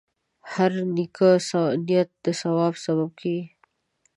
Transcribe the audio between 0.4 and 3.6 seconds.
هره نیکه نیت د ثواب سبب کېږي.